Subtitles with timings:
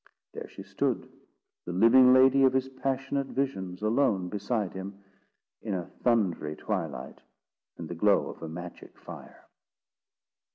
[0.33, 1.07] There she stood,
[1.65, 4.97] the living lady of his passionate visions, alone beside him,
[5.61, 7.21] in a thundery twilight,
[7.77, 9.45] and the glow of a magic fire.